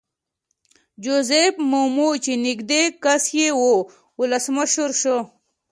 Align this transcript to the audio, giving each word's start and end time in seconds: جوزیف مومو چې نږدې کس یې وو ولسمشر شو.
جوزیف 1.03 1.55
مومو 1.69 2.09
چې 2.23 2.33
نږدې 2.45 2.83
کس 3.03 3.23
یې 3.39 3.49
وو 3.59 3.75
ولسمشر 4.19 4.89
شو. 5.01 5.17